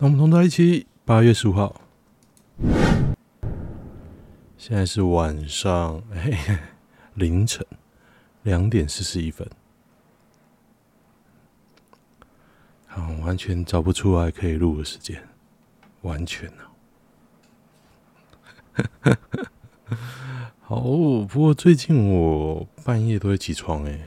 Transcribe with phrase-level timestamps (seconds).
[0.00, 1.80] 那我们同在一起，八月十五号，
[4.56, 6.00] 现在是晚上，
[7.14, 7.66] 凌晨
[8.44, 9.50] 两点四十一分，
[12.86, 15.20] 好，完全找不出来可以录的时间，
[16.02, 16.62] 完全呢、
[19.02, 19.18] 啊。
[20.62, 24.00] 好，不过最近我半夜都会起床，哎，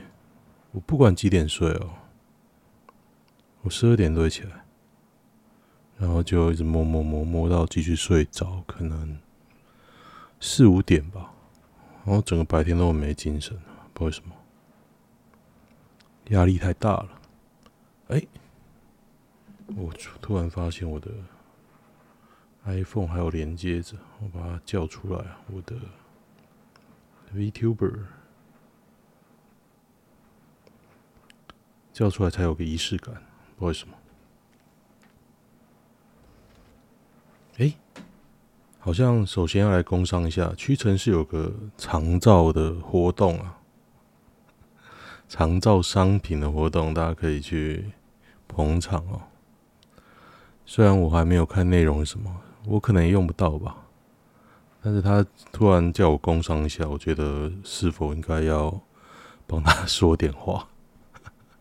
[0.70, 1.90] 我不管几点睡哦，
[3.60, 4.61] 我十二点都会起来。
[6.02, 9.16] 然后就一直摸摸摸摸到继续睡着，可能
[10.40, 11.32] 四五点吧。
[12.04, 13.56] 然后整个白天都很没精神，
[13.94, 14.34] 不知道为什么，
[16.30, 17.20] 压力太大了。
[18.08, 18.20] 哎，
[19.76, 21.08] 我突然发现我的
[22.64, 25.76] iPhone 还有连接着，我把它叫出来，我的
[27.32, 28.00] VTuber
[31.92, 33.22] 叫出来才有个仪式感，不知
[33.60, 33.94] 道为什么。
[37.58, 37.70] 哎，
[38.84, 43.58] 好像首先要来工商一下，屈臣氏有个长照的活动啊，
[45.28, 47.92] 长照商品的活动，大家可以去
[48.48, 49.22] 捧场哦。
[50.66, 53.76] 虽然我还没有看内容是什么，我可能也用不到吧，
[54.82, 58.80] 但是他突然叫我工商一下，我觉得是否应该要
[59.46, 60.66] 帮他说点话。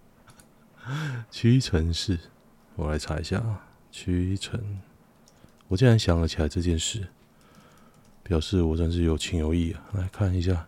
[1.29, 2.17] 屈臣氏，
[2.75, 3.61] 我来查一下啊，
[3.91, 4.81] 屈臣。
[5.71, 7.07] 我竟然想了起来这件事，
[8.23, 9.79] 表示我真是有情有义啊！
[9.93, 10.67] 来看一下，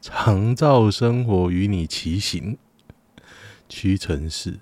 [0.00, 2.56] 长照生活与你齐行，
[3.68, 4.58] 屈臣氏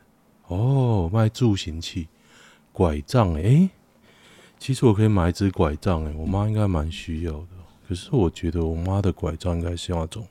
[0.48, 2.08] 哦，卖助行器、
[2.72, 3.70] 拐杖哎、
[4.58, 7.48] 其实我可以买一支拐杖哎，我妈应该蛮需要的。
[7.86, 10.26] 可是我觉得我妈的拐杖应该是那种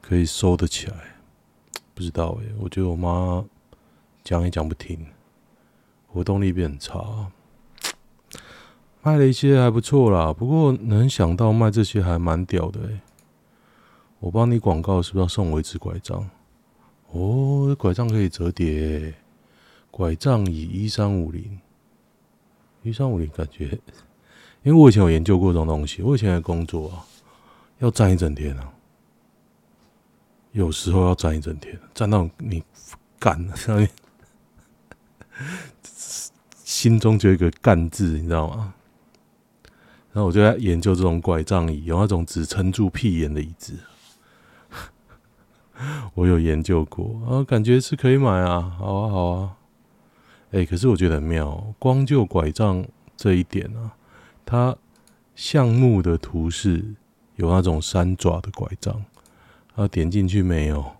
[0.00, 1.14] 可以收得起来，
[1.94, 3.44] 不知道哎，我觉得我妈
[4.24, 5.06] 讲也讲不听，
[6.08, 7.30] 活动力变很差。
[9.04, 13.00] 卖了一些还不错啦，不过能想到卖这些还蛮屌的哎！
[14.20, 16.30] 我帮你广告，是不是要送我一支拐杖？
[17.10, 19.12] 哦，拐杖可以折叠，
[19.90, 21.58] 拐杖椅一三五零，
[22.82, 23.66] 一三五零感觉，
[24.62, 27.04] 因为我以前有研究过这种东西，我以前的工作啊，
[27.80, 28.72] 要站一整天啊，
[30.52, 32.62] 有时候要站一整天，站到你
[33.18, 33.90] 干上面，
[36.62, 38.72] 心中就有一个干字，你知道吗？
[40.12, 43.72] 然后我就在研究这种拐杖椅，有那种只撑住屁眼的椅子，
[46.14, 49.56] 我有研究过，啊，感觉是可以买啊，好啊，好啊。
[50.50, 52.84] 哎，可是我觉得很妙，光就拐杖
[53.16, 53.96] 这一点啊，
[54.44, 54.76] 它
[55.34, 56.84] 项目的图示
[57.36, 59.02] 有那种三爪的拐杖，
[59.74, 60.84] 啊，点进去没有？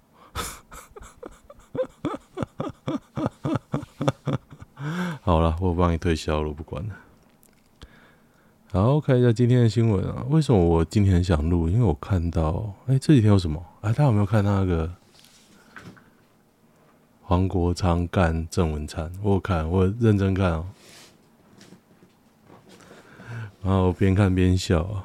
[5.21, 6.95] 好了，我帮你推销了，不管了。
[8.73, 10.25] 然后，看一下今天的新闻啊。
[10.31, 11.69] 为什么我今天很想录？
[11.69, 13.63] 因为我看到，哎、这几天有什么？
[13.83, 14.91] 哎、大家有没有看那个
[17.21, 19.13] 黄国昌干郑文灿？
[19.23, 20.65] 我有看，我有认真看哦。
[23.63, 25.05] 然后边看边笑啊。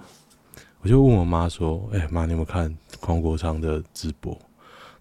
[0.79, 4.31] 我就问我妈说：“哎、妈，你有没有看黄国昌的直播？”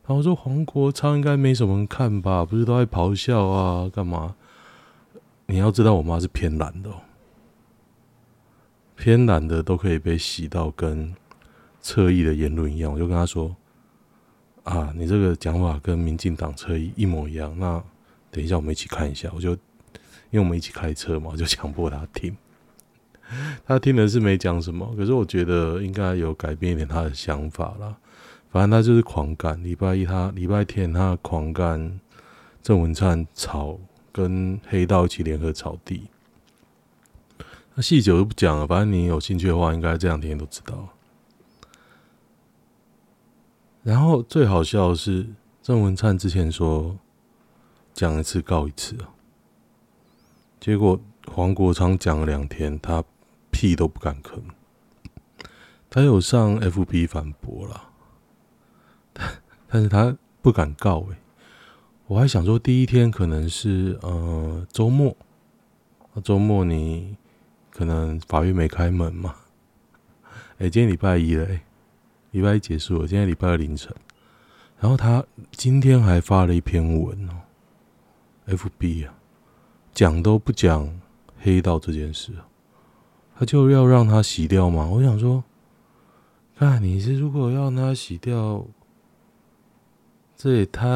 [0.05, 2.45] 然后我说：“黄国昌应该没什么人看吧？
[2.45, 3.89] 不是都在咆哮啊？
[3.95, 4.35] 干嘛？”
[5.47, 6.95] 你要知道，我妈是偏蓝的哦。
[8.97, 11.15] 偏蓝的都可以被洗到跟
[11.81, 13.55] 侧翼的言论一样，我就跟他说
[14.65, 17.83] ：“啊，你这个讲法跟民进党侧翼一模一样。”那
[18.31, 19.59] 等一下我们一起看一下，我就因
[20.33, 22.37] 为我们一起开车嘛，我就强迫他听。
[23.67, 27.97] 他听的是没讲什么，可是我觉得应该有改变一点他的想法啦。
[28.51, 32.01] 反正他就是狂干，礼拜一他礼拜天他狂干
[32.63, 33.79] 郑文灿炒
[34.13, 36.09] 跟黑道一起联合炒地。
[37.79, 40.89] 那细节我就不讲了，反正你有兴趣的话，应该这两天都知道。
[43.83, 45.27] 然后最好笑的是，
[45.61, 46.97] 郑文灿之前说
[47.93, 49.13] 讲一次告一次啊，
[50.59, 50.99] 结果
[51.31, 53.05] 黄国昌讲了两天，他
[53.51, 54.41] 屁都不敢吭。
[55.91, 57.91] 他有上 FB 反驳了，
[59.69, 61.17] 但是他不敢告诶。
[62.07, 65.15] 我还想说，第一天可能是呃周末，
[66.25, 67.19] 周末你。
[67.77, 69.35] 可能法院没开门嘛？
[70.57, 71.63] 哎、今天礼拜一了，哎，
[72.31, 73.95] 礼拜一结束了，今天礼拜二凌晨。
[74.81, 77.35] 然后他今天还发了一篇文哦
[78.47, 79.15] ，FB 啊，
[79.93, 81.01] 讲都不讲
[81.39, 82.33] 黑道这件事，
[83.39, 84.87] 他就要让他洗掉嘛。
[84.87, 85.45] 我想说，
[86.57, 88.67] 看你是如果要让他洗掉，
[90.35, 90.87] 这也太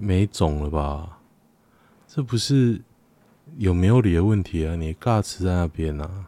[0.00, 1.18] 没种了吧？
[2.06, 2.80] 这不是
[3.58, 4.76] 有没有理的问题啊？
[4.76, 6.26] 你尬词在那边啊？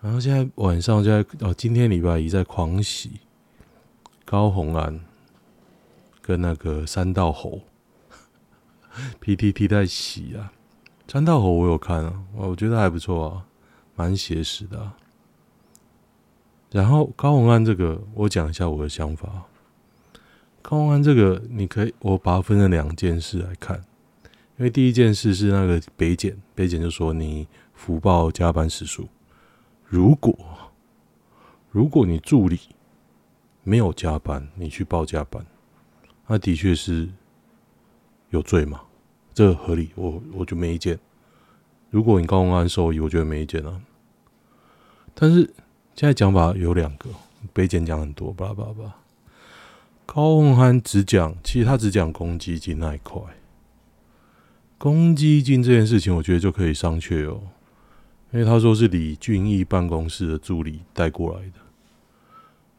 [0.00, 3.20] 然后现在晚上就在哦，今天礼拜一在狂喜
[4.24, 5.00] 高虹安
[6.20, 7.62] 跟那个三道猴
[9.20, 10.52] PTT 在洗啊。
[11.06, 13.46] 三道猴我有看啊，我觉得还不错啊，
[13.94, 14.92] 蛮写实的。
[16.72, 19.44] 然后高红安这个，我讲一下我的想法。
[20.60, 23.84] 高虹安这个，你可以我把它分成两件事来看，
[24.56, 29.08] 因为第一件事是那个北检，北检就说你福报加班时数。
[29.84, 30.32] 如果
[31.70, 32.60] 如果你助理
[33.64, 35.44] 没有加班，你去报加班，
[36.28, 37.08] 那的确是
[38.30, 38.82] 有罪嘛？
[39.32, 40.96] 这合理，我我就没意见。
[41.90, 43.80] 如果你高虹安受益，我觉得没意见啊。
[45.14, 45.42] 但是
[45.94, 47.10] 现在讲法有两个，
[47.52, 48.96] 北检讲很多，巴拉巴拉巴。
[50.06, 53.20] 高虹安只讲，其实他只讲公积金那一块。
[54.78, 57.40] 公积金这件事情，我觉得就可以商榷哦。
[58.32, 61.60] 因为他说是李俊毅办公室的助理带过来的，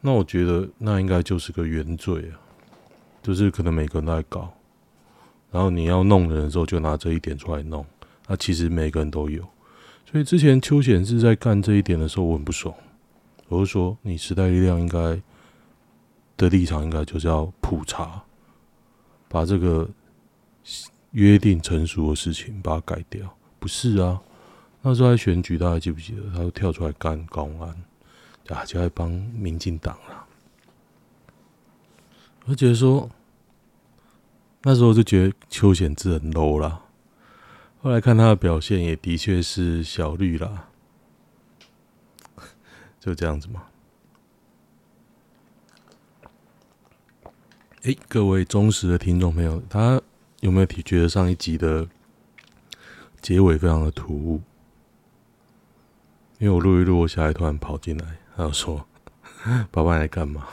[0.02, 2.36] 那我觉得那应该就是个原罪啊，
[3.22, 4.52] 就是可能每个人都在搞，
[5.50, 7.86] 然后你要弄人的时候就拿这一点出来弄，
[8.28, 9.42] 那其实每个人都有，
[10.04, 12.74] 所以之前邱显志在干这一点的时候我很不爽，
[13.48, 14.98] 我就说你时代力量应该
[16.36, 18.22] 的立场应该就是要普查，
[19.26, 19.88] 把这个
[21.16, 24.20] 约定成熟的事情把它改掉，不是啊。
[24.82, 26.22] 那时候在选举，大家记不记得？
[26.30, 27.70] 他就跳出来干公安，
[28.48, 30.26] 啊，就在帮民进党了。
[32.44, 33.10] 我觉得说，
[34.62, 36.82] 那时候就觉得邱显智很 low 啦。
[37.80, 40.68] 后来看他的表现，也的确是小绿啦，
[43.00, 43.64] 就这样子嘛。
[47.84, 50.02] 哎、各位忠实的听众朋友，他
[50.40, 51.88] 有没有觉得上一集的
[53.20, 54.40] 结尾非常的突兀？
[56.38, 58.86] 因为我录一录，我小孩突然跑进来，他就说
[59.72, 60.46] ：“爸爸来干嘛？”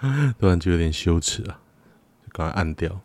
[0.38, 1.60] 突然就有点羞耻啊，
[2.24, 3.00] 就赶快按掉。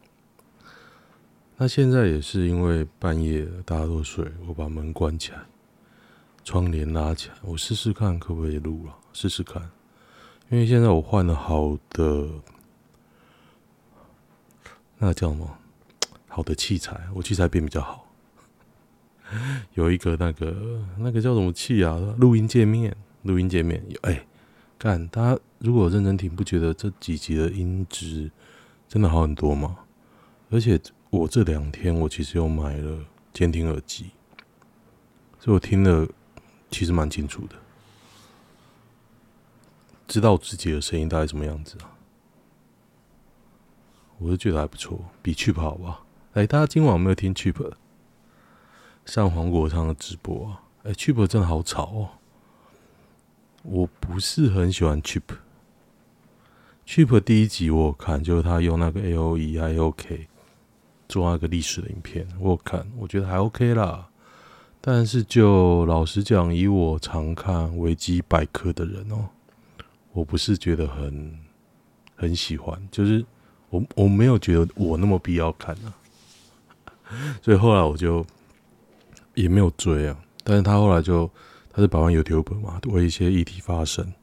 [1.58, 5.40] 那现在也是因为半夜大家都睡，我把门关起来，
[6.44, 8.98] 窗帘拉起来，我试试看可不可以录啊？
[9.14, 9.72] 试试看，
[10.50, 12.28] 因为现在我换了好的，
[14.98, 15.58] 那叫什么？
[16.28, 18.06] 好的器材，我器材变比较好。
[19.74, 21.98] 有一个那个那个叫什么器啊？
[22.18, 24.26] 录音界面，录音界面有哎，
[24.78, 25.08] 干！
[25.08, 28.30] 大家如果认真听，不觉得这几集的音质
[28.88, 29.80] 真的好很多吗？
[30.52, 33.00] 而且我这两天我其实又买了
[33.34, 34.12] 监听耳机，
[35.40, 36.08] 所以我听的
[36.70, 37.56] 其实蛮清楚的，
[40.08, 41.95] 知道自己的声音大概什么样子啊？
[44.18, 46.02] 我就觉得还不错，比 Cheap 好吧？
[46.34, 47.74] 哎，大家今晚有没有听 Cheap？
[49.06, 52.10] 上黄国昌的直播啊，哎，Cheap 真的好吵哦！
[53.64, 55.22] 我不是很喜欢 Cheap。
[56.88, 60.28] Cheap 第一集我有看，就是他用那个 A O E I O K
[61.08, 64.08] 做那个历史的影片，我有看，我觉得还 OK 啦。
[64.82, 69.30] 但是就老实讲，以我常看维基百科的人哦，
[70.14, 71.40] 我不是觉得很
[72.16, 73.26] 很喜欢，就是
[73.76, 75.94] 我我没有觉得我那么必要看啊。
[77.42, 78.26] 所以后来我就。
[79.36, 81.30] 也没有追啊，但是他后来就
[81.70, 84.14] 他是百万 YouTuber 嘛，为一些议题发声。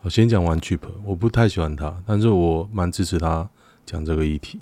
[0.00, 3.50] 我先讲完 Cheap，我不太喜欢他，但是我蛮支持他
[3.84, 4.60] 讲这个议题。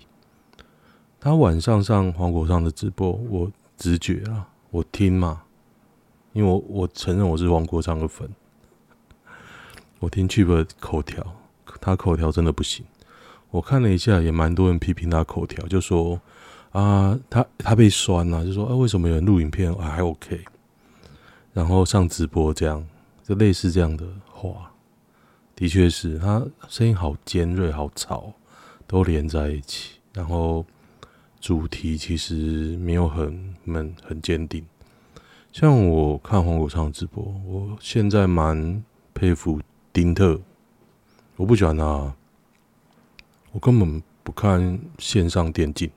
[1.20, 5.44] 他晚上上黄国昌的直播，我直觉啊，我听嘛，
[6.32, 8.28] 因为我我承认我是黄国昌的粉，
[10.00, 11.25] 我听 Cheap 口条，
[11.80, 12.84] 他口条真的不行。
[13.50, 16.20] 我看了一下，也蛮多人批评他口条，就说。
[16.72, 20.44] 啊，他他被酸了，就说啊，为什么有人录影片啊还 OK，
[21.54, 22.86] 然后上直播这样，
[23.22, 24.70] 就类似这样的话，
[25.54, 28.30] 的确是他声音好尖锐，好吵，
[28.86, 30.66] 都连在一起，然后
[31.40, 34.62] 主题其实没有很闷，很坚定。
[35.52, 38.84] 像我看黄国昌直播，我现在蛮
[39.14, 39.58] 佩服
[39.94, 40.38] 丁特，
[41.36, 42.14] 我不喜欢他，
[43.56, 45.90] 我根本不看线上电竞。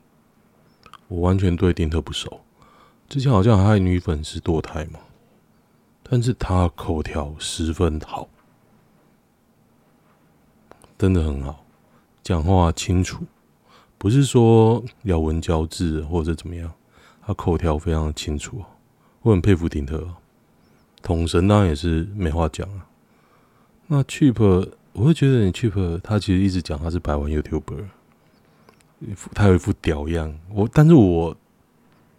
[1.08, 2.40] 我完全对丁特不熟，
[3.06, 4.98] 之前好像还有女粉丝堕胎嘛，
[6.02, 8.30] 但是他口条十分好，
[10.96, 11.66] 真的很好，
[12.22, 13.26] 讲话清楚，
[13.98, 16.72] 不是说咬文嚼字或者怎么样，
[17.20, 18.64] 他口条非常的清楚，
[19.20, 20.08] 我很佩服丁特，
[21.02, 22.86] 统神当然也是没话讲啊。
[23.88, 27.86] 那 Cheap，我会觉得你 Cheap，他其实一直讲他是百万 YouTuber。
[29.34, 31.34] 他有一副屌样，我但是我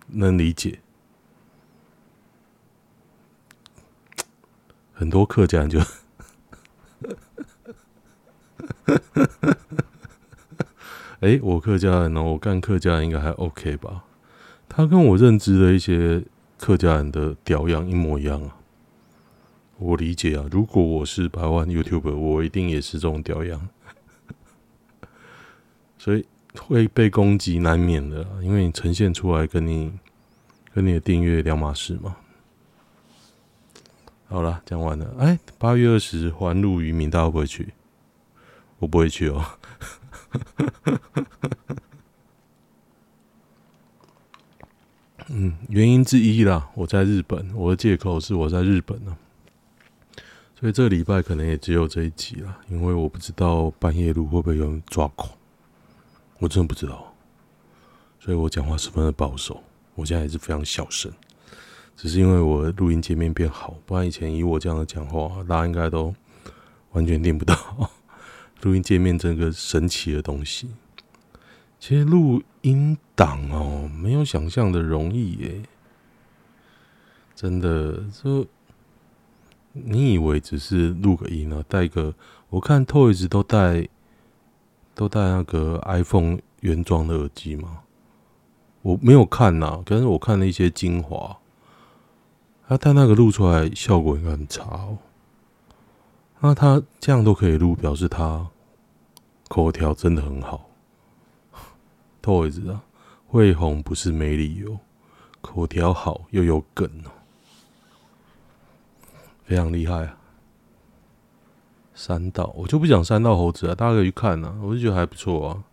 [0.08, 0.80] 能理解，
[4.92, 5.80] 很多客家人就，
[11.20, 14.06] 哎，我客家人呢，我干客家人应该还 OK 吧？
[14.68, 16.24] 他跟我认知的一些
[16.58, 18.58] 客家人的屌样一模一样啊，
[19.82, 20.46] 我理解啊。
[20.52, 23.68] 如果我是百万 YouTuber，我一定也是这种屌样，
[25.98, 26.26] 所以。
[26.60, 29.90] 会被攻击难免的，因为你呈现出来跟你
[30.74, 32.18] 跟你的订阅两码事嘛。
[34.28, 35.16] 好了，讲完了。
[35.18, 37.74] 哎，八月二十环路渔民，大家会不会去？
[38.80, 39.46] 我不会去哦。
[45.30, 49.18] 嗯，原因之一啦，我在日本，我的借口是我在日本呢，
[50.62, 55.28] 所以这个礼拜可能也只有这一集了，因为我不知道半夜路会不会有人抓狂。
[56.38, 57.16] 我真的不知道，
[58.20, 59.64] 所以我讲话十分的保守。
[59.96, 61.12] 我现在也是非常小声，
[61.98, 66.14] 只是因为我录音界面变好，不然以前以我这样的讲话，大家应该都
[66.92, 67.90] 完全听不到。
[68.62, 70.70] 录音界面这个神奇的东西，
[71.80, 75.64] 其实录音档哦，没有想象的容易耶，
[77.36, 78.04] 真的。
[78.22, 78.46] 就
[79.74, 82.14] 你以为只是录个音啊，带个，
[82.50, 83.88] 我看 Toys 都带。
[84.94, 87.80] 都带那个 iPhone 原装的耳机吗？
[88.82, 91.38] 我没有看呐，可是我看了一些精华，
[92.68, 94.98] 他带那个录出来效果应该很差哦。
[96.42, 98.48] 那他这样都可以录，表示他
[99.48, 100.70] 口条真的很好。
[102.22, 102.84] Toys 啊，
[103.26, 104.78] 会红不是没理由，
[105.40, 107.10] 口条好又有梗哦，
[109.52, 110.18] 非常厉害啊。
[111.94, 115.64] 山道，我就不讲山道猴子啊，大家可以去看啊，我就觉得还不错啊。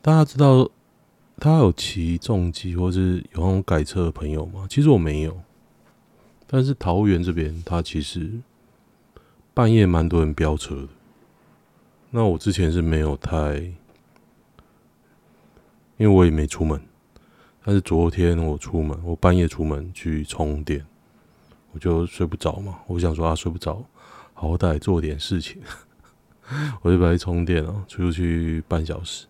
[0.00, 0.70] 大家知道
[1.38, 4.68] 他有骑重机或是有那种改车的朋友吗？
[4.70, 5.36] 其实我没有，
[6.46, 8.30] 但是桃园这边他其实
[9.52, 10.88] 半夜蛮多人飙车的。
[12.10, 13.56] 那我之前是没有太，
[15.96, 16.80] 因为我也没出门。
[17.64, 20.86] 但是昨天我出门，我半夜出门去充电，
[21.74, 22.78] 我就睡不着嘛。
[22.86, 23.84] 我想说啊，睡不着。
[24.36, 25.62] 好歹做点事情，
[26.82, 29.26] 我就把它充电了，出去半小时，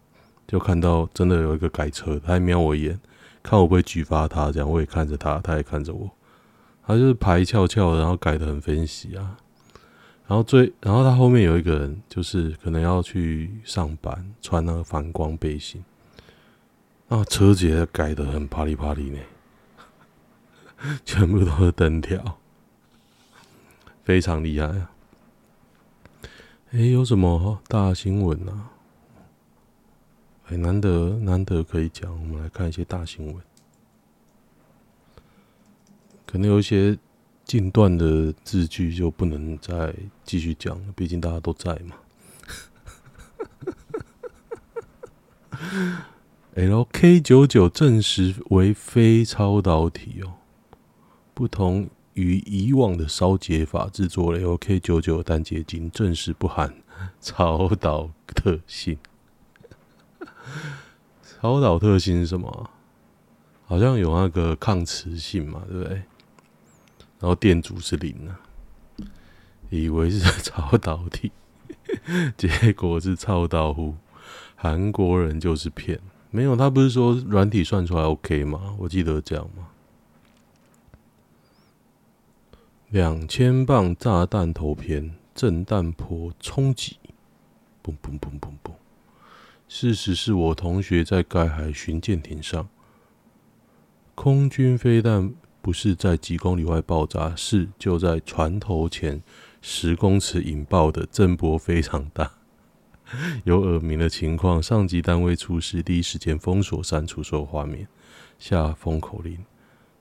[0.47, 2.99] 就看到真的有一个改车，他还瞄我一眼，
[3.43, 6.11] 看我不会举发他，这样我也看着他，他也看着我，
[6.87, 9.37] 他就是排翘翘，然后改的很分析啊，
[10.27, 15.85] 然后最，然后他后面有一个人，就是可能要去上班，穿那个反光背心，
[17.09, 19.19] 那车节改的很啪里啪里呢，
[21.05, 22.39] 全部都是灯条，
[24.05, 24.91] 非常厉害啊。
[26.73, 28.71] 哎、有什么大新闻呢、啊？
[30.47, 33.37] 哎、欸，难得难得可以讲，我们来看一些大新闻。
[36.27, 36.99] 可能有一些
[37.45, 41.97] 近段的字句就不能再继续讲了，毕竟大家都在嘛。
[46.57, 50.35] LK 九九证实为非超导体哦，
[51.35, 51.91] 不同。
[52.15, 56.73] 于以往的烧结法制作了 LK 九九单结晶，证实不含
[57.21, 58.97] 超导特性。
[61.27, 62.71] 超导特性是什么？
[63.67, 65.95] 好像有那个抗磁性嘛，对不对？
[67.19, 68.39] 然后电阻是零啊，
[69.71, 71.33] 以为是 超导体，
[72.37, 73.97] 结果是超导户。
[74.55, 76.01] 韩国人就是骗，
[76.31, 78.77] 没有他不是说软体算出来 OK 吗？
[78.79, 79.67] 我记得这样吗？
[82.95, 86.97] 两千磅炸弹头片，震弹波冲击，
[87.83, 88.71] 嘣嘣嘣嘣嘣！
[89.67, 92.69] 事实是我同学在盖海巡舰艇上，
[94.15, 99.21] 空军飞弹不是在几公里外爆炸，是就在船头前
[99.61, 102.35] 十公尺引爆的，震波非常大，
[103.43, 104.63] 有耳鸣的情况。
[104.63, 107.89] 上级单位出事，第一时间封锁删除所有画面，
[108.39, 109.45] 下封口令。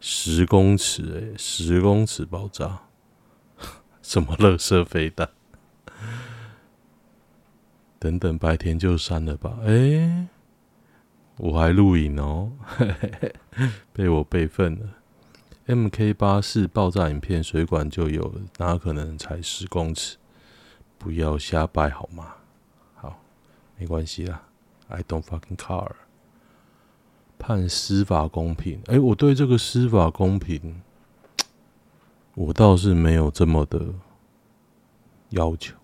[0.05, 2.81] 十公尺、欸，诶，十公尺爆炸，
[4.03, 5.29] 什么垃圾飞弹？
[7.99, 9.59] 等等，白天就删了吧。
[9.63, 10.27] 诶、
[11.37, 13.13] 我还录影哦，嘿嘿
[13.55, 14.89] 嘿被我备份了。
[15.67, 20.17] MK 八四爆炸影片，水管就有了，哪可能才十公尺？
[20.97, 22.35] 不要瞎掰好吗？
[22.95, 23.21] 好，
[23.77, 24.43] 没关系啦
[24.89, 25.93] ，I don't fucking care。
[27.45, 30.81] 判司法公平，哎、我对这个司法公平，
[32.35, 33.93] 我倒是没有这么的
[35.31, 35.75] 要求。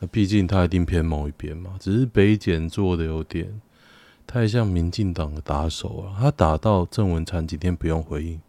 [0.00, 3.60] 那毕竟他一定偏某一边嘛，只是北检做的有点
[4.26, 6.16] 太像民进党的打手啊。
[6.18, 8.40] 他打到郑文灿几天不用回应，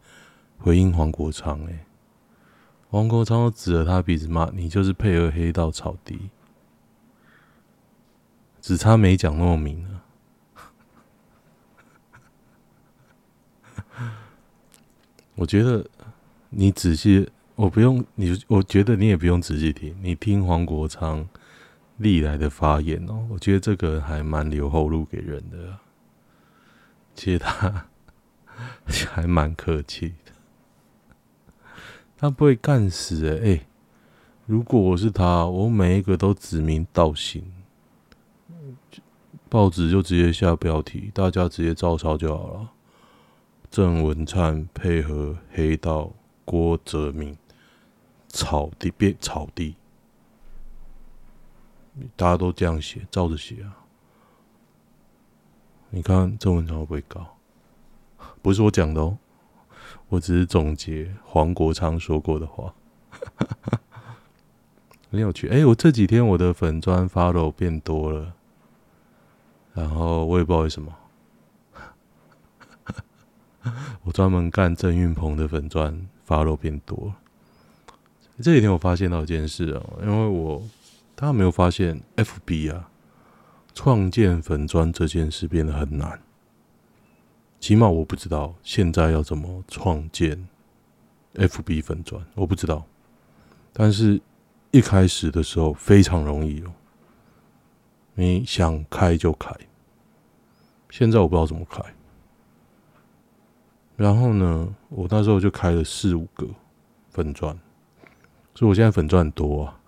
[0.57, 1.85] 回应黄国昌诶、欸，
[2.89, 6.31] 黄国昌都指着他鼻子骂你，就是配合黑道炒地，
[8.59, 10.01] 只差没讲那么明了。
[15.35, 15.85] 我觉得
[16.49, 21.27] 你仔细，我不用你，我觉得你也不用仔细听，你听黄国昌
[21.97, 25.77] 历来的发言哦，我觉得这个还蛮留后路给人的，
[27.15, 27.85] 其实他
[29.11, 30.33] 还蛮客气的，
[32.17, 33.65] 他不会干死哎、
[34.45, 37.43] 如果我是他，我每一个都指名道姓，
[39.49, 42.69] 报纸就直接下标题，大家直接照抄就好了。
[43.71, 46.11] 郑文灿配合黑道
[46.43, 47.37] 郭哲明
[48.27, 49.77] 草地变草地，
[52.17, 53.85] 大家都这样写，照着写啊！
[55.89, 57.37] 你看郑文灿会不会搞？
[58.41, 59.17] 不是我讲的哦，
[60.09, 62.73] 我只是总结黄国昌说过的话，
[65.09, 65.47] 很有趣。
[65.47, 68.33] 哎、我这几天我的粉砖 follow 变多了，
[69.73, 70.93] 然后我也不知道为什么。
[74.03, 77.13] 我专门干郑运鹏的粉钻发肉变多。
[78.41, 80.63] 这几天我发现到一件事哦，因为我
[81.13, 82.89] 大家没有发现，FB 啊，
[83.75, 86.19] 创建粉砖这件事变得很难。
[87.59, 90.47] 起码我不知道现在要怎么创建
[91.35, 92.83] FB 粉砖，我不知道。
[93.71, 94.19] 但是
[94.71, 96.73] 一开始的时候非常容易哦，
[98.15, 99.55] 你想开就开。
[100.89, 101.79] 现在我不知道怎么开。
[104.01, 106.47] 然后呢，我那时候就开了四五个
[107.11, 107.55] 粉钻，
[108.55, 109.79] 所以我现在粉钻多啊，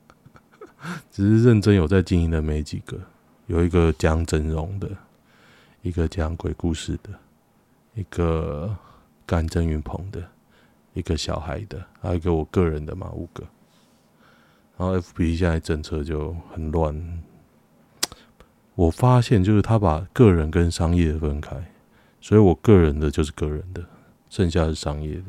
[1.12, 2.98] 只是认真有在经营的没几个。
[3.48, 4.88] 有一个讲整容的，
[5.82, 7.10] 一个讲鬼故事的，
[7.92, 8.74] 一个
[9.26, 10.26] 干郑云鹏的，
[10.94, 13.44] 一个小孩的，还有一个我个人的嘛，五个。
[14.78, 17.22] 然后 FB 现在政策就很乱，
[18.74, 21.71] 我发现就是他把个人跟商业分开。
[22.22, 23.84] 所以我个人的就是个人的，
[24.30, 25.24] 剩下是商业的。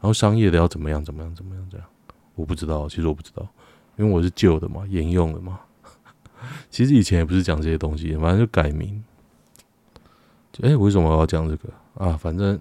[0.00, 1.04] 然后商业的要怎么样？
[1.04, 1.32] 怎么样？
[1.34, 1.68] 怎么样？
[1.70, 1.86] 这样
[2.34, 3.46] 我不知道，其实我不知道，
[3.96, 5.60] 因为我是旧的嘛，沿用的嘛。
[6.70, 9.04] 其实以前也不是讲这些东西，反正就改名。
[10.62, 12.16] 哎，为什么我要讲这个啊？
[12.16, 12.58] 反正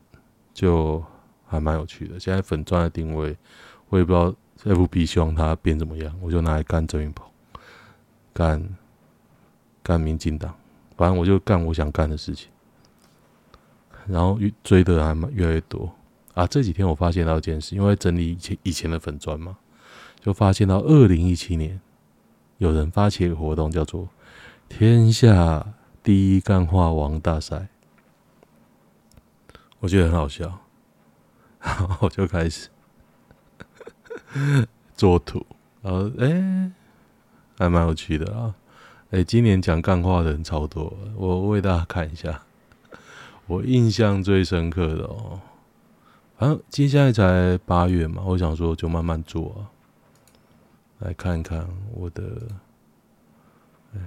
[0.53, 1.03] 就
[1.47, 2.19] 还蛮有趣的。
[2.19, 3.37] 现在粉钻的定位，
[3.87, 7.25] 我也不知道 FB 希望它变怎么样，我就拿来干郑云鹏，
[8.33, 8.77] 干
[9.81, 10.53] 干民进党，
[10.97, 12.49] 反正我就干我想干的事情。
[14.09, 15.93] 然后越追的还蛮越来越多
[16.33, 16.47] 啊！
[16.47, 19.57] 这几天我发现到一件事，因为整理以前以前的粉专嘛，
[20.19, 21.79] 就发现到二零一七年
[22.57, 24.09] 有人发起一个活动，叫做
[24.67, 27.67] “天下第一干话王大赛”，
[29.79, 30.59] 我觉得很好笑，
[31.61, 32.69] 然 后我就开始
[34.95, 35.45] 做图，
[35.81, 36.71] 然后哎，
[37.57, 38.55] 还蛮有趣的啊！
[39.11, 42.43] 哎，今年讲干话的人超多，我为大家看一下。
[43.49, 45.41] 我印象最深刻的哦，
[46.37, 49.65] 反正接下来才八月嘛，我想说就慢慢做啊，
[50.99, 52.47] 来看看我的，
[53.95, 53.99] 哎，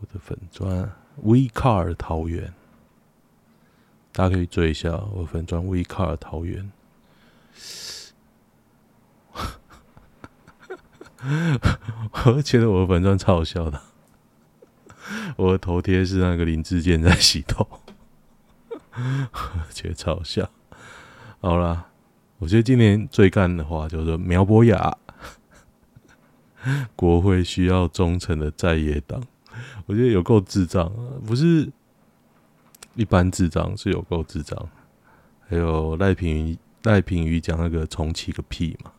[0.00, 0.90] 我的粉专
[1.22, 2.52] WeCar 桃园，
[4.10, 6.72] 大家可以追一下我粉专 WeCar 桃园，
[12.26, 13.80] 我觉得我的粉砖超好笑的。
[15.36, 17.66] 我的头贴是那个林志坚在洗头，
[19.72, 20.48] 觉得超笑。
[21.40, 21.86] 好啦，
[22.38, 24.96] 我觉得今年最干的话就是苗博雅，
[26.96, 29.22] 国会需要忠诚的在野党。
[29.86, 31.70] 我觉得有够智障啊，不是
[32.94, 34.68] 一般智障，是有够智障。
[35.48, 38.92] 还有赖品妤，赖品妤讲那个重启个屁嘛，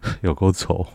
[0.20, 0.86] 有够丑。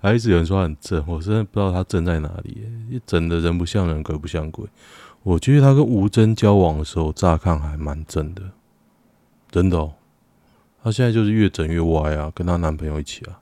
[0.00, 2.66] 还 一直有人说他很正，我真的不知道他正在哪里。
[3.06, 4.66] 整的人不像人，鬼不像鬼。
[5.22, 8.42] 我觉得他跟吴峥交往的时候，乍看还蛮正的，
[9.50, 9.92] 真的。
[10.82, 13.40] 他现在就是越整越歪啊，跟他男朋友一起啊。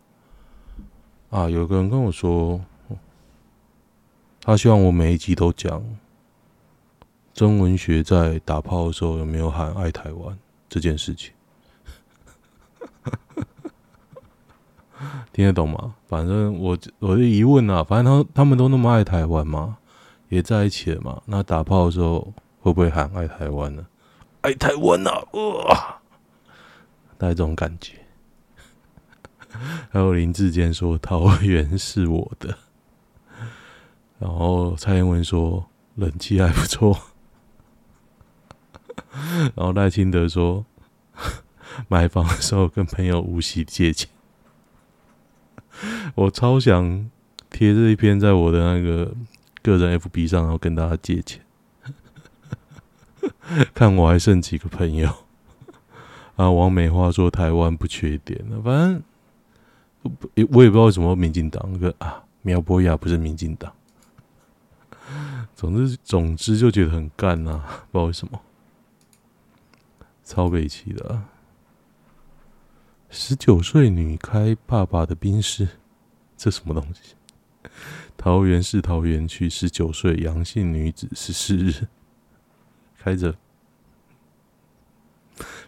[1.30, 2.60] 啊，有个人跟我说，
[4.42, 5.82] 他希望我每一集都讲
[7.34, 11.32] 曾文学在打炮的时候有没有喊爱台湾这件事情。
[15.32, 15.94] 听得懂吗？
[16.06, 19.78] 反正我我的疑问啊，反正他他们都那么爱台湾嘛，
[20.28, 23.86] 也在一起了嘛，那打炮的时候会不会喊爱台湾呢？
[24.42, 26.00] 爱台湾啊，哇，
[27.18, 27.98] 带这种感觉。
[29.90, 32.56] 还有林志坚说桃园是我的，
[34.18, 36.98] 然后蔡英文说冷气还不错，
[39.54, 40.64] 然后赖清德说
[41.88, 44.08] 买房的时候跟朋友无息借钱，
[46.14, 47.10] 我超想
[47.50, 49.14] 贴这一篇在我的那个
[49.62, 51.40] 个人 FB 上，然后跟大家借钱，
[53.74, 55.12] 看我还剩几个朋友。
[56.36, 59.02] 啊，王美花说台湾不缺点了，反正
[60.50, 63.70] 我也不知道为什么民进党个啊苗博雅不是民进党，
[65.54, 68.40] 总之总之就觉得很干啊，不知道为什么，
[70.24, 71.28] 超北七的，啊，
[73.14, 75.68] 十九岁女开爸爸的宾士，
[76.34, 77.14] 这什么东西？
[78.16, 81.88] 桃园市桃园区十九岁杨姓女子十四日
[82.98, 83.34] 开着。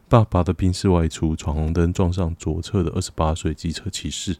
[0.08, 4.38] 爸爸的宾士外出闯红灯，撞上左侧的二十八岁机车骑士，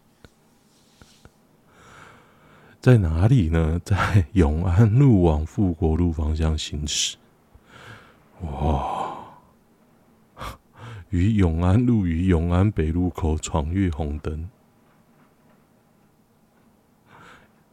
[2.80, 3.78] 在哪里呢？
[3.84, 7.18] 在永安路往富国路方向行驶。
[8.40, 9.03] 哇！
[11.14, 14.50] 于永安路与永安北路口闯越红灯。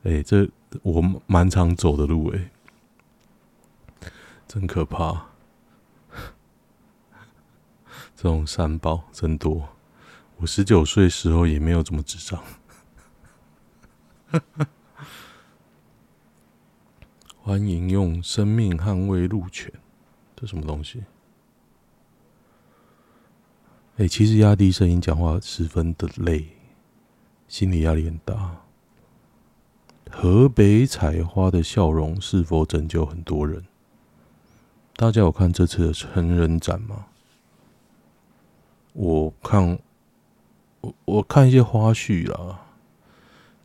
[0.04, 0.47] 哎、这
[0.84, 2.51] 我蛮常走的路哎、
[4.47, 5.25] 真可怕。
[8.15, 9.69] 这种三包真多，
[10.38, 12.43] 我十九岁时候也没有这么智障。
[17.41, 19.73] 欢迎用生命捍卫路权，
[20.36, 21.04] 这什么东西？
[24.01, 26.43] 哎、其实压低声音讲话十分的累，
[27.47, 28.63] 心理压力很大。
[30.09, 33.63] 河北采花的笑容是否拯救很多人？
[34.95, 37.05] 大家有看这次的成人展吗？
[38.93, 39.77] 我看，
[40.81, 42.59] 我我看一些花絮啦。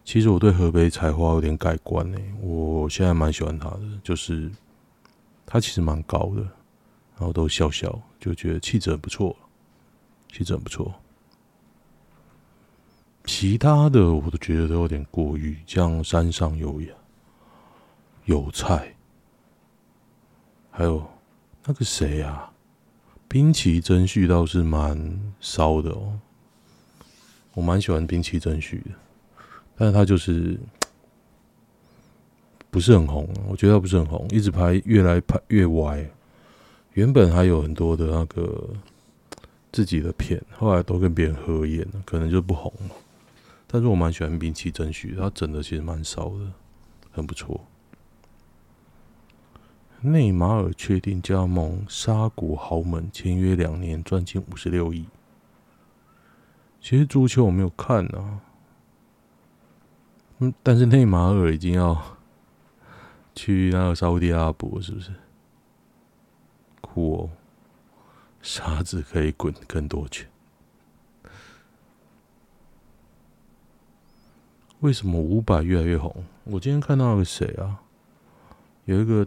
[0.05, 2.18] 其实我对河北采花有点改观呢。
[2.42, 4.51] 我现在蛮喜欢他的，就是
[5.46, 6.42] 他其实蛮高的，
[7.16, 9.35] 然后都笑笑，就觉得气质很不错，
[10.37, 10.94] 其实很不错。
[13.25, 16.88] 其他的我都觉得都有点过誉，像山上优雅、
[18.27, 18.94] 有菜，
[20.70, 21.03] 还有
[21.64, 22.53] 那个谁啊？
[23.27, 26.20] 滨崎真绪倒是蛮骚的哦，
[27.55, 28.90] 我蛮喜欢滨崎真绪的，
[29.75, 30.61] 但是他就是
[32.70, 36.07] 不是很红，我觉得他不是很红，一直拍越来拍越歪。
[36.92, 38.68] 原本还有很多的那个
[39.77, 42.95] 自己的片，后来都跟别人合演了，可能就不红了。
[43.67, 46.51] 但是我蛮喜欢滨崎真绪，他整的其实蛮少的，
[47.11, 47.61] 很不错。
[50.01, 55.05] 内马尔确定加盟沙国豪门，签约两年，赚进五十六亿。
[56.81, 58.41] 其实足球我没有看啊，
[60.39, 62.17] 嗯，但是内马尔已经要
[63.35, 65.11] 去那个沙乌地阿拉伯，是不是？
[66.81, 67.31] 酷哦，
[68.47, 70.29] 沙子可以滚更多钱。
[74.81, 76.25] 为什么伍佰越来越红？
[76.45, 77.83] 我今天看到个谁啊？
[78.85, 79.27] 有一个。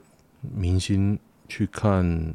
[0.56, 2.34] 明星去看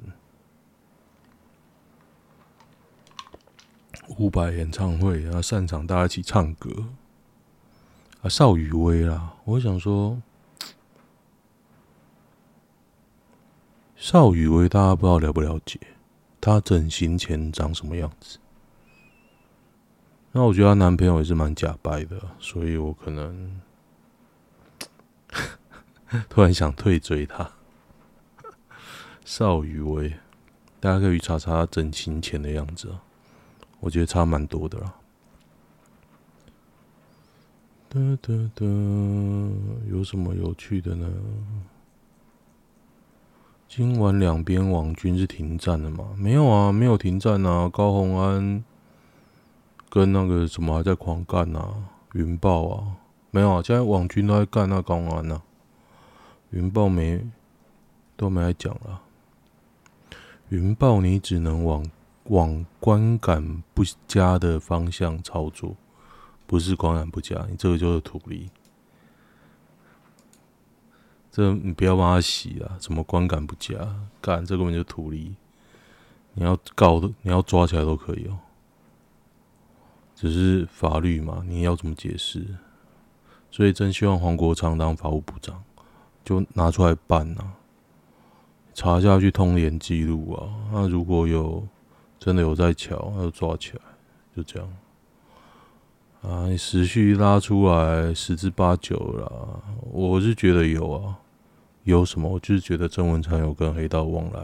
[4.19, 6.71] 伍佰演唱会，然后擅长大家一起唱歌
[8.21, 10.21] 啊，邵雨薇啦，我想说，
[13.97, 15.81] 邵雨薇大家不知道了不了解，
[16.45, 18.39] 她整形前长什么样子？
[20.33, 23.63] 那我觉得她男朋友也是蛮假掰的，所以我可能
[26.29, 27.51] 突然想退追她。
[29.25, 30.13] 邵雨薇，
[30.81, 33.01] 大家可以查查她整形前的样子啊，
[33.81, 34.95] 我觉得差蛮多的啦。
[37.89, 38.67] 哒哒哒，
[39.89, 41.11] 有什么有趣的呢？
[43.77, 46.15] 今晚两边网军是停战了吗？
[46.17, 47.69] 没有啊，没有停战啊。
[47.69, 48.63] 高虹安
[49.91, 51.75] 跟那个什么还在狂干啊，
[52.13, 52.87] 云豹啊，
[53.33, 55.43] 没有啊，现在网军都在干那高安啊，
[56.51, 57.21] 云豹没
[58.17, 59.03] 都没来讲了。
[60.51, 61.85] 云豹，你只能往
[62.27, 65.75] 往观感不佳的方向操作，
[66.47, 68.49] 不是观感不佳，你这个就是图利。
[71.37, 72.79] 这你不要帮他洗啊！
[72.81, 73.75] 什么观感不佳？
[74.21, 75.35] 干，这根本就图利。
[76.35, 78.39] 你要告的，你要抓起来都可以哦。
[80.15, 82.47] 只是法律嘛，你要怎么解释？
[83.51, 85.61] 所以真希望黄国昌当法务部长，
[86.25, 87.55] 就拿出来办呐、啊。
[88.73, 91.67] 查下去通联记录啊，那如果有
[92.21, 93.81] 真的有在瞧，那就抓起来，
[94.37, 94.69] 就这样。
[96.23, 101.19] 啊，你时序拉出来十之八九了，我是觉得有啊，
[101.85, 102.29] 有什么？
[102.29, 104.43] 我就是觉得郑文灿有跟黑道往来，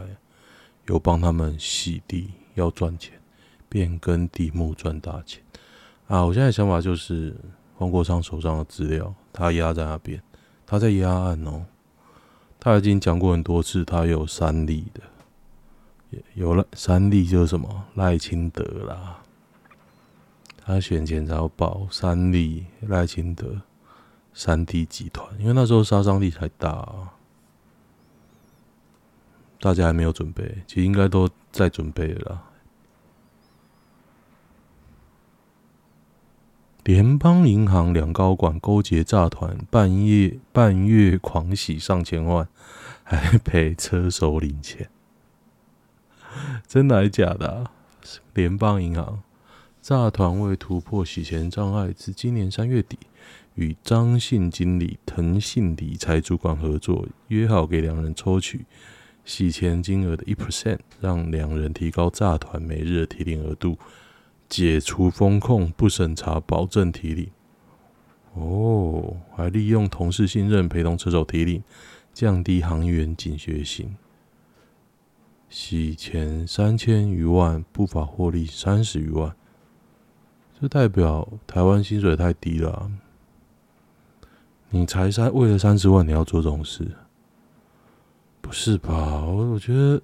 [0.87, 3.19] 有帮他们洗地，要赚钱，
[3.67, 5.43] 变更地目赚大钱
[6.07, 6.23] 啊！
[6.23, 7.35] 我现在想法就是，
[7.75, 10.21] 黄国昌手上的资料，他压在那边，
[10.65, 11.65] 他在压案哦。
[12.59, 15.01] 他已经讲过很多次，他有三例的。
[16.35, 19.23] 有了三例就是什么赖清德啦，
[20.57, 23.61] 他选前才要报三例赖清德
[24.33, 27.13] 三 D 集团，因为那时候杀伤力才大啊，
[29.61, 32.43] 大家还没有准备，其实应该都在准备了啦。
[36.83, 42.47] 联邦银行两高管勾结诈团，半夜半月狂洗上千万，
[43.05, 44.89] 还赔车手领钱。
[46.67, 47.71] 真的还假的啊？
[48.33, 49.21] 联邦银行
[49.79, 52.97] 诈团为突破洗钱障碍，自今年三月底
[53.53, 58.65] 与张姓经理、腾姓理财主管合作，约好给两人抽取
[59.23, 63.77] 洗钱金额的一 percent，让两人提高诈团每日的提领额度，
[64.49, 67.29] 解除风控不审查，保证提领。
[68.33, 71.63] 哦，还利用同事信任陪同车手提领，
[72.13, 73.95] 降低行员警觉性。
[75.49, 79.35] 洗钱三千余万，不法获利三十余万，
[80.59, 82.89] 这代表台湾薪水太低了。
[84.69, 86.89] 你才三为了三十万，你要做这种事？
[88.41, 89.23] 不是吧？
[89.25, 90.01] 我我觉得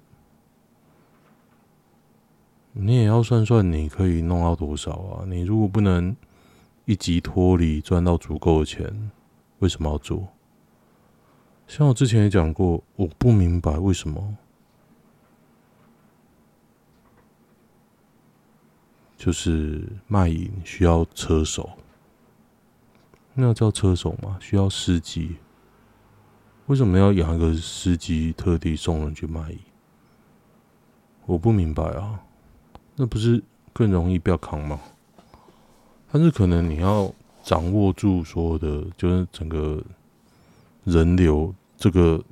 [2.72, 5.24] 你也要算算，你可以弄到多少啊？
[5.26, 6.16] 你如果不能
[6.86, 9.10] 一级脱离赚到足够的钱，
[9.58, 10.28] 为什么要做？
[11.66, 14.36] 像我之前也讲过，我不明白为什么。
[19.16, 21.68] 就是卖淫需要车手，
[23.34, 24.38] 那叫车手吗？
[24.40, 25.36] 需要司机？
[26.68, 29.58] 为什么要养一个司机特地送人去卖淫？
[31.26, 32.20] 我不明白啊，
[32.96, 34.80] 那不是更容易不要扛吗？
[36.10, 39.82] 但是可能你要掌握住所有的，就是整个
[40.84, 42.22] 人流，这个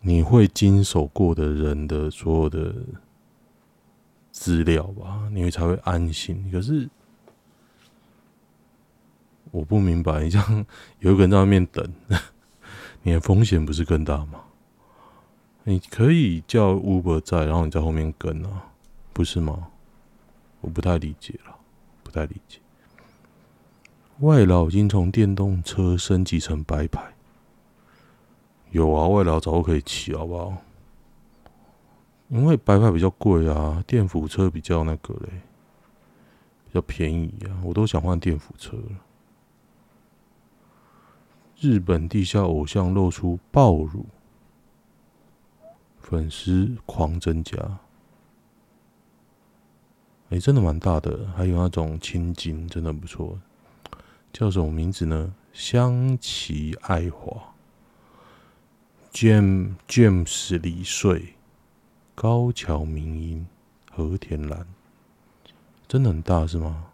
[0.00, 2.74] 你会经手过的人的所有的。
[4.34, 6.50] 资料吧，你会才会安心。
[6.50, 6.88] 可是
[9.52, 10.66] 我不明白，你这样
[10.98, 11.86] 有一个人在外面等，
[13.02, 14.40] 你的风险不是更大吗？
[15.64, 18.64] 你可以叫 Uber 在，然后你在后面跟啊，
[19.12, 19.68] 不是吗？
[20.60, 21.54] 我不太理解了，
[22.02, 22.58] 不太理解。
[24.20, 27.12] 外劳已经从电动车升级成白牌，
[28.70, 30.56] 有啊，外劳早就可以骑，好不好？
[32.28, 35.28] 因为白牌比较贵啊，电辅车比较那个嘞，
[36.64, 39.11] 比较便宜啊，我都想换电辅车了。
[41.62, 44.04] 日本地下偶像露出暴乳，
[46.00, 47.78] 粉丝狂增加。
[50.30, 53.38] 哎、真的蛮大的，还有那种青筋，真的不错。
[54.32, 55.32] 叫什么名字呢？
[55.52, 57.54] 香崎爱华
[59.12, 61.34] ，Jam James 李穗。
[62.16, 63.46] 高桥明音、
[63.88, 64.66] 和田兰，
[65.86, 66.91] 真的很大是吗？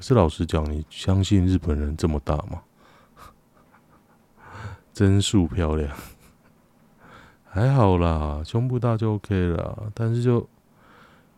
[0.00, 2.62] 可是老实讲，你相信日本人这么大吗？
[4.94, 5.94] 真素漂亮，
[7.44, 10.48] 还好啦，胸部大就 OK 了，但是就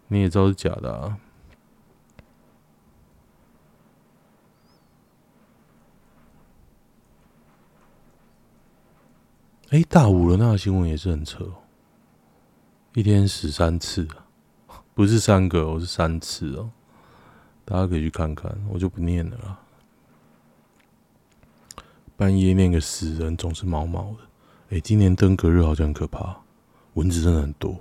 [0.06, 1.18] 你也知道是假的啊。
[9.70, 11.44] 哎、大五的那个新闻也是很扯，
[12.94, 14.06] 一天死三次，
[14.94, 16.70] 不是三个，我是三次哦。
[17.64, 19.58] 大家可以去看看，我就不念了啦。
[22.16, 24.18] 半夜念个死人总是毛毛的。
[24.76, 26.36] 哎、今年登革热好像很可怕，
[26.94, 27.76] 蚊子真的很多。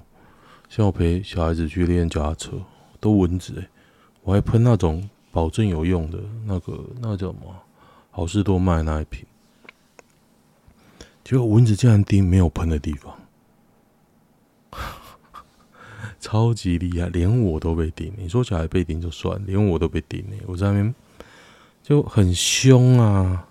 [0.70, 2.62] 像我陪小孩子去练脚踏车，
[3.00, 3.70] 都蚊子哎、
[4.24, 7.56] 我还喷那种保证有用的那个，那个叫什么？
[8.10, 9.26] 好事多卖那一瓶。
[11.24, 13.18] 结果蚊子竟然叮没有喷的地方，
[16.22, 18.14] 超级厉害，连我都被叮。
[18.16, 20.38] 你说小孩被叮就算，连我都被叮了。
[20.46, 20.96] 我在那边
[21.84, 23.50] 就很凶啊，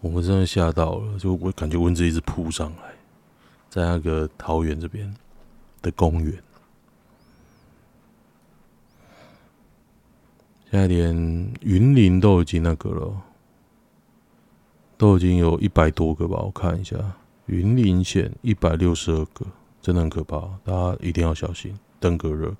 [0.00, 2.94] 我们真的吓到了，就我感觉蚊子一直扑上来，
[3.68, 5.12] 在那个桃园这边
[5.82, 6.32] 的公园，
[10.70, 13.22] 现在连云林都已经那个了。
[15.00, 16.94] 都已经有一百多个吧，我看一下，
[17.46, 19.46] 云林县一百六十二个，
[19.80, 21.78] 真的很可怕，大家一定要小心。
[21.98, 22.56] 登革热，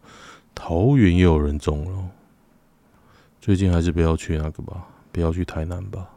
[0.54, 2.10] 桃园也有人中了，
[3.40, 6.10] 最近还是不要去那个吧，不要去台南吧。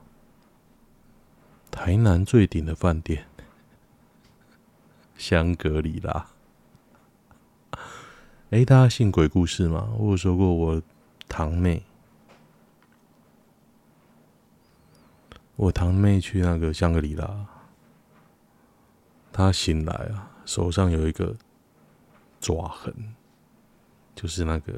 [1.72, 3.26] 台南最顶的饭店，
[5.18, 6.28] 香格里拉。
[8.52, 9.90] 哎、大家信鬼故事吗？
[9.98, 10.82] 我有说过我
[11.28, 11.84] 堂妹，
[15.56, 17.48] 我堂妹去那个香格里拉，
[19.32, 21.36] 她醒来啊，手上有一个
[22.40, 22.94] 爪痕，
[24.16, 24.74] 就是那个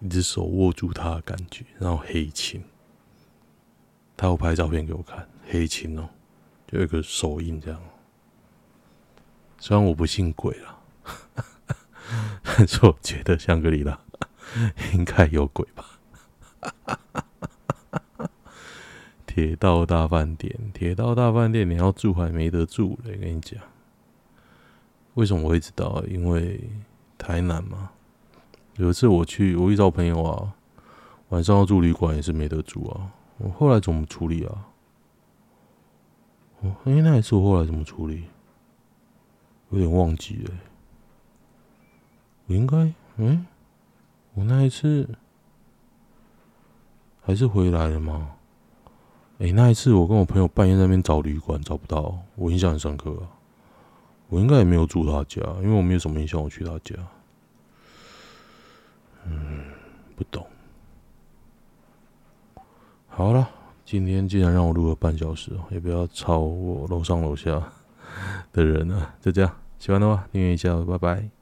[0.00, 2.62] 一只手握住她的感觉，然后黑青。
[4.16, 6.08] 他有拍照片给我看，黑青哦，
[6.66, 7.78] 就有一个手印这样。
[9.58, 10.78] 虽然我不信鬼了。
[12.42, 14.00] 但是我觉得香格里拉
[14.94, 15.84] 应该有鬼吧？
[19.26, 23.16] 铁道大饭店，铁道大饭店，你要住还没得住嘞！
[23.18, 23.60] 跟你讲，
[25.16, 26.02] 为什么我会知道？
[26.08, 26.60] 因为
[27.18, 27.90] 台南嘛，
[28.76, 30.54] 有一次我去，我遇到朋友啊，
[31.30, 33.12] 晚上要住旅馆也是没得住啊。
[33.38, 34.68] 我后来怎么处理啊？
[36.60, 38.24] 哦，哎，那一次我后来怎么处理？
[39.70, 40.50] 有点忘记了。
[42.46, 43.46] 我应该，嗯，
[44.34, 45.08] 我那一次
[47.22, 48.32] 还是回来了吗？
[49.38, 53.35] 哎、那一次我跟我朋友半夜在那边找旅馆找不到，我印象很深刻啊。
[54.28, 56.94] 我应该也没有住他家，因为我没有什么印象我去他家。
[59.24, 59.64] 嗯，
[60.14, 60.46] 不懂。
[63.08, 63.48] 好了，
[63.84, 67.72] 今天既然让我录了半小时，也不要吵我楼上楼下
[68.52, 69.14] 的人了。
[69.20, 71.35] 就这样，喜欢的话订阅一下，拜拜。